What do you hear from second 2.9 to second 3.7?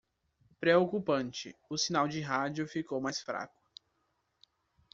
mais fraco.